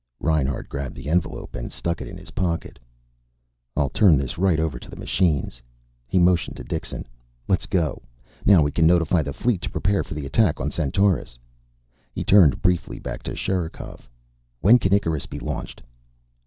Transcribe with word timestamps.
Reinhart 0.19 0.67
grabbed 0.67 0.95
the 0.95 1.07
envelope 1.09 1.53
and 1.53 1.71
stuck 1.71 2.01
it 2.01 2.07
in 2.07 2.17
his 2.17 2.31
pocket. 2.31 2.79
"I'll 3.77 3.91
turn 3.91 4.17
this 4.17 4.35
right 4.39 4.59
over 4.59 4.79
to 4.79 4.89
the 4.89 4.95
machines." 4.95 5.61
He 6.07 6.17
motioned 6.17 6.57
to 6.57 6.63
Dixon. 6.63 7.05
"Let's 7.47 7.67
go. 7.67 8.01
Now 8.43 8.63
we 8.63 8.71
can 8.71 8.87
notify 8.87 9.21
the 9.21 9.31
fleet 9.31 9.61
to 9.61 9.69
prepare 9.69 10.03
for 10.03 10.15
the 10.15 10.25
attack 10.25 10.59
on 10.59 10.71
Centaurus." 10.71 11.37
He 12.11 12.23
turned 12.23 12.63
briefly 12.63 12.97
back 12.97 13.21
to 13.21 13.35
Sherikov. 13.35 14.09
"When 14.59 14.79
can 14.79 14.91
Icarus 14.91 15.27
be 15.27 15.37
launched?" 15.37 15.83